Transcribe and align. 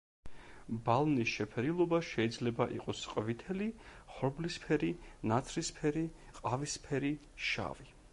ბალნის 0.85 1.33
შეფერილობა 1.39 1.99
შეიძლება 2.11 2.65
იყოს 2.77 3.03
ყვითელი, 3.11 3.67
ხორბლისფერი, 4.15 4.89
ნაცრისფერი, 5.33 6.05
ყავისფერი, 6.39 7.13
შავი. 7.51 7.91